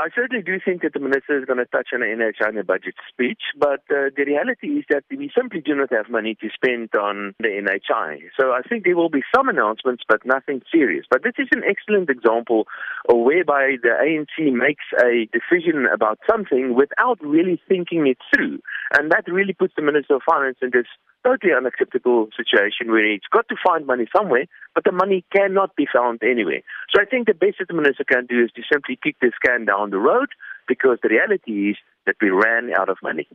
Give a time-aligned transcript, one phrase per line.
[0.00, 2.56] I certainly do think that the minister is going to touch on the NHI in
[2.56, 6.36] the budget speech, but uh, the reality is that we simply do not have money
[6.40, 8.30] to spend on the NHI.
[8.38, 11.06] So I think there will be some announcements, but nothing serious.
[11.10, 12.66] But this is an excellent example
[13.08, 18.60] of whereby the ANC makes a decision about something without really thinking it through.
[18.92, 20.86] And that really puts the Minister of Finance in this
[21.24, 25.86] totally unacceptable situation where he's got to find money somewhere, but the money cannot be
[25.92, 26.62] found anywhere.
[26.90, 29.36] So I think the best that the minister can do is to simply kick this
[29.44, 30.28] can down the road
[30.68, 33.28] because the reality is that we ran out of money.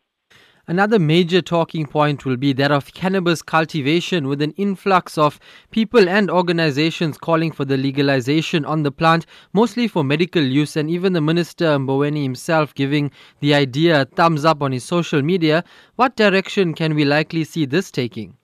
[0.69, 5.39] Another major talking point will be that of cannabis cultivation, with an influx of
[5.71, 10.89] people and organizations calling for the legalization on the plant, mostly for medical use, and
[10.89, 15.63] even the Minister Mboweni himself giving the idea a thumbs up on his social media.
[15.95, 18.35] What direction can we likely see this taking?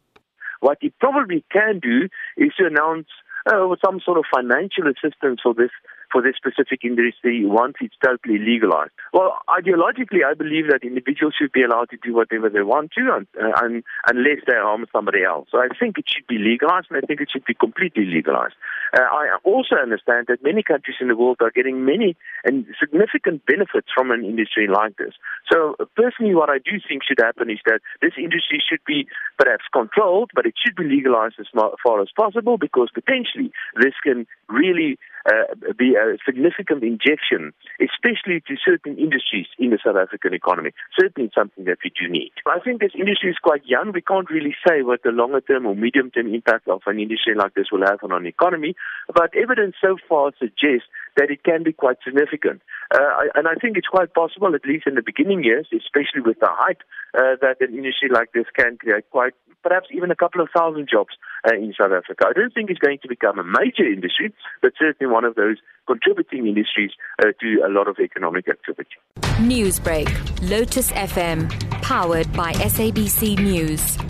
[0.62, 2.07] What he probably can do
[2.38, 3.07] is to announce
[3.48, 5.71] uh, some sort of financial assistance for this
[6.13, 8.93] for this specific industry once it's totally legalized.
[9.12, 13.01] Well, ideologically, I believe that individuals should be allowed to do whatever they want to,
[13.18, 15.49] and, uh, and, unless they harm somebody else.
[15.51, 18.54] So I think it should be legalized, and I think it should be completely legalized.
[18.93, 23.45] Uh, I also understand that many countries in the world are getting many and significant
[23.45, 25.18] benefits from an industry like this.
[25.51, 29.07] So personally, what I do think should happen is that this industry should be
[29.44, 34.26] perhaps controlled, but it should be legalized as far as possible because potentially this can
[34.48, 40.72] really uh, be a significant injection, especially to certain industries in the South African economy.
[41.00, 42.32] Certainly something that we do need.
[42.48, 43.91] I think this industry is quite young.
[43.94, 47.35] We can't really say what the longer term or medium term impact of an industry
[47.35, 48.76] like this will have on an economy,
[49.13, 52.62] but evidence so far suggests that it can be quite significant.
[52.94, 56.40] Uh, and I think it's quite possible, at least in the beginning years, especially with
[56.40, 56.82] the hype,
[57.14, 60.88] uh, that an industry like this can create quite, perhaps even a couple of thousand
[60.91, 61.16] jobs
[61.48, 62.26] uh, in South Africa.
[62.28, 65.58] I don't think it's going to become a major industry, but certainly one of those
[65.88, 68.97] contributing industries uh, to a lot of economic activity.
[69.40, 70.09] Newsbreak,
[70.50, 71.50] Lotus FM,
[71.81, 74.03] powered by SABC News.